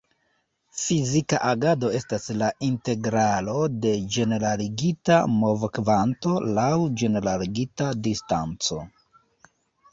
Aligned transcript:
Fizika 0.83 1.41
agado 1.49 1.91
estas 1.99 2.25
la 2.43 2.47
integralo 2.69 3.55
de 3.83 3.93
ĝeneraligita 4.17 5.21
movokvanto 5.45 6.35
laŭ 6.61 6.67
ĝeneraligita 7.03 7.95
distanco. 8.09 8.83